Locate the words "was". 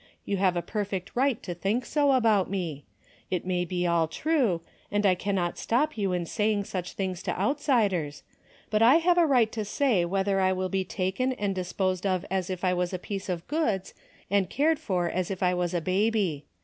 12.73-12.93, 15.53-15.71